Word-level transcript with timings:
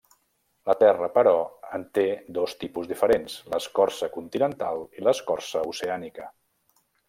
La 0.69 0.75
Terra, 0.83 1.09
però, 1.17 1.33
en 1.79 1.83
té 1.97 2.05
dos 2.39 2.57
tipus 2.65 2.89
diferents: 2.93 3.37
l'escorça 3.55 4.11
continental 4.19 4.85
i 5.01 5.07
l'escorça 5.09 5.67
oceànica. 5.75 6.31